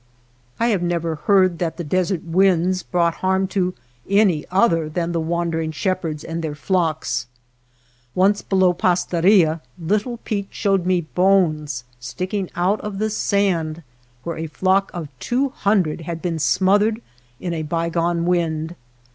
[0.59, 3.75] I have never heard that the desert winds brought harm to
[4.09, 8.15] any other than the wandering shepherds and 260 NURSLINGS OF THE SKY their flocks.
[8.15, 13.83] Once below Pastaria Little Pete showed me bones sticking out of the sand
[14.23, 16.99] where a flock of two hundred had been smothered
[17.39, 18.75] in a bygone wind.